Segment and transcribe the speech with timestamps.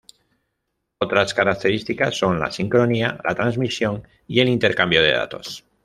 [0.97, 5.63] Otras características son la sincronía, la transmisión y el intercambio de datos.